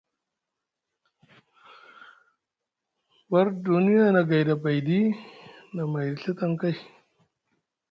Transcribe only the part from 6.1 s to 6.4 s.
Ɵa